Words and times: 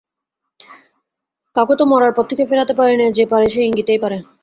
কাউকে 1.55 1.75
তো 1.79 1.83
মরার 1.85 2.13
পথ 2.15 2.25
থেকে 2.31 2.43
ফেরাতে 2.49 2.73
পারি 2.79 2.93
নে, 2.97 3.07
যে 3.17 3.23
পারে 3.31 3.45
সে 3.53 3.59
ইঙ্গিতেই 3.63 3.99
পারে। 4.03 4.17